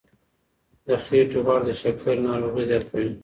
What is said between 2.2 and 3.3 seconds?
ناروغي زیاتوي.